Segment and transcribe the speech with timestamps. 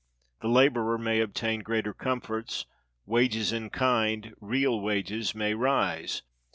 [0.39, 2.65] The laborer may obtain greater comforts;
[3.05, 6.23] wages in kind—real wages—may rise.